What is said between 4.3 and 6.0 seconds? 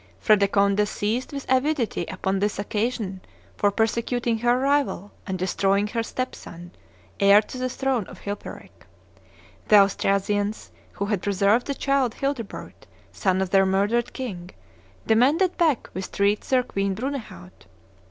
her rival and destroying